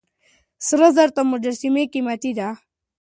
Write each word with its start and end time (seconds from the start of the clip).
سره 0.67 0.87
زر 0.95 1.09
تر 1.15 1.23
مجسمې 1.31 1.83
قيمتي 1.93 2.31
دي. 2.37 2.49